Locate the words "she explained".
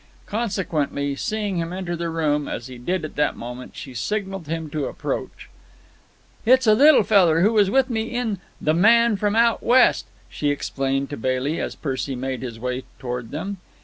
10.27-11.11